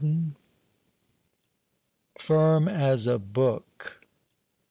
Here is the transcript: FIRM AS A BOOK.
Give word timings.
FIRM 2.17 2.67
AS 2.67 3.05
A 3.05 3.19
BOOK. 3.19 4.01